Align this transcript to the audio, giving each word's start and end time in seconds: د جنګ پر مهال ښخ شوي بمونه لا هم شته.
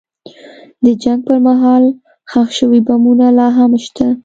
د 0.83 0.85
جنګ 1.03 1.19
پر 1.27 1.37
مهال 1.47 1.83
ښخ 2.31 2.49
شوي 2.59 2.79
بمونه 2.87 3.27
لا 3.37 3.47
هم 3.57 3.71
شته. 3.85 4.07